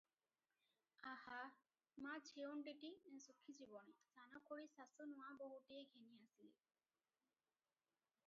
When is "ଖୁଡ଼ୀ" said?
4.47-4.65